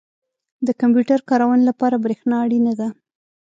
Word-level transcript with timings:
•د 0.67 0.69
کمپیوټر 0.81 1.19
کارونې 1.29 1.63
لپاره 1.69 1.95
برېښنا 2.03 2.35
اړینه 2.45 2.73
ده. 2.79 2.87